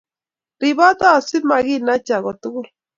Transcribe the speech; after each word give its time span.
Ribota 0.61 1.09
si 1.27 1.37
maginacha 1.49 2.15
ko 2.23 2.31
tukul 2.41 2.67